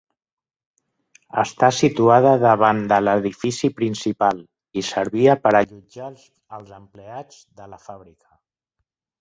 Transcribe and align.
Està 1.41 1.67
situada 1.79 2.31
davant 2.45 2.79
de 2.91 2.99
l'edifici 3.03 3.71
principal 3.81 4.41
i 4.83 4.87
servia 4.89 5.37
per 5.45 5.55
allotjar 5.61 6.11
als 6.61 6.73
empleats 6.83 7.41
de 7.61 7.73
la 7.75 7.83
fàbrica. 7.89 8.35